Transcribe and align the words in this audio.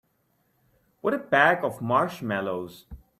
With 1.03 1.13
a 1.13 1.19
bag 1.19 1.63
of 1.63 1.79
marshmallows. 1.79 2.87